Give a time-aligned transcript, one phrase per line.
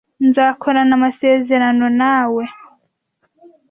[0.27, 2.43] Nzakorana amasezerano nawe.